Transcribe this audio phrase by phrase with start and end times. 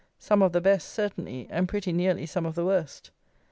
[0.17, 3.11] Some of the best, certainly; and pretty nearly some of the worst.